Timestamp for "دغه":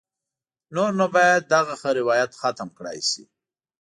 1.53-1.73